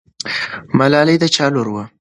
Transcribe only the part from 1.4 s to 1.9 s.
لور وه؟